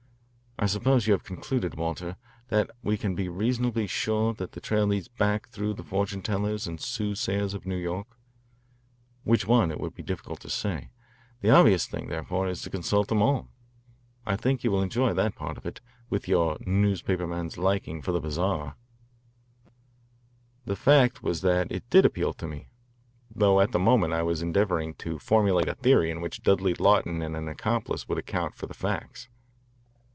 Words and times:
I 0.59 0.67
suppose 0.67 1.07
you 1.07 1.13
have 1.13 1.23
concluded, 1.23 1.73
Walter, 1.73 2.17
that 2.49 2.69
we 2.83 2.95
can 2.95 3.15
be 3.15 3.27
reasonably 3.27 3.87
sure 3.87 4.31
that 4.35 4.51
the 4.51 4.61
trail 4.61 4.85
leads 4.85 5.07
back 5.07 5.47
through 5.49 5.73
the 5.73 5.83
fortune 5.83 6.21
tellers 6.21 6.67
and 6.67 6.79
soothsayers 6.79 7.55
of 7.55 7.65
New 7.65 7.77
York, 7.77 8.05
which 9.23 9.47
one, 9.47 9.71
it 9.71 9.79
would 9.79 9.95
be 9.95 10.03
difficult 10.03 10.39
to 10.41 10.51
say. 10.51 10.91
The 11.39 11.49
obvious 11.49 11.87
thing, 11.87 12.09
therefore, 12.09 12.47
is 12.47 12.61
to 12.61 12.69
consult 12.69 13.07
them 13.07 13.23
all. 13.23 13.49
I 14.23 14.35
think 14.35 14.63
you 14.63 14.69
will 14.69 14.83
enjoy 14.83 15.15
that 15.15 15.33
part 15.33 15.57
of 15.57 15.65
it, 15.65 15.81
with 16.11 16.27
your 16.27 16.57
newspaperman's 16.59 17.57
liking 17.57 18.03
for 18.03 18.11
the 18.11 18.21
bizarre." 18.21 18.75
The 20.65 20.75
fact 20.75 21.23
was 21.23 21.41
that 21.41 21.71
it 21.71 21.89
did 21.89 22.05
appeal 22.05 22.33
to 22.33 22.47
me, 22.47 22.67
though 23.33 23.61
at 23.61 23.71
the 23.71 23.79
moment 23.79 24.13
I 24.13 24.21
was 24.21 24.43
endeavouring 24.43 24.93
to 24.95 25.17
formulate 25.17 25.69
a 25.69 25.73
theory 25.73 26.11
in 26.11 26.21
which 26.21 26.43
Dudley 26.43 26.75
Lawton 26.75 27.23
and 27.23 27.35
an 27.35 27.47
accomplice 27.47 28.07
would 28.07 28.19
account 28.19 28.53
for 28.53 28.67
the 28.67 28.75
facts. 28.75 29.27